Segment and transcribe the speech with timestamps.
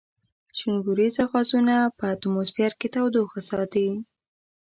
[0.57, 3.87] شینکوریزه غازونه په اتموسفیر کې تودوخه ساتي.